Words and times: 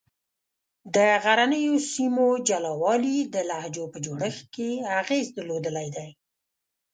د 0.95 0.97
غرنیو 1.23 1.75
سیمو 1.91 2.29
جلا 2.47 2.73
والي 2.81 3.17
د 3.33 3.35
لهجو 3.49 3.85
په 3.93 3.97
جوړښت 4.05 4.45
کې 4.55 4.69
اغېز 5.01 5.27
درلودلی 5.37 5.87
دی. 5.95 6.09